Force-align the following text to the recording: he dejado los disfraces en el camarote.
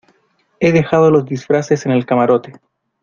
he 0.59 0.71
dejado 0.71 1.11
los 1.11 1.25
disfraces 1.25 1.85
en 1.85 1.91
el 1.91 2.07
camarote. 2.07 2.59